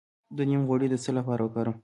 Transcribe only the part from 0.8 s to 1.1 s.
د څه